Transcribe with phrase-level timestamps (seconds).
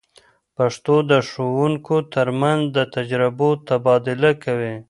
[0.55, 4.75] پښتو د ښوونکو تر منځ د تجربو تبادله کوي.